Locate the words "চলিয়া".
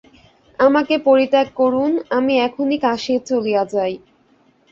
3.29-3.63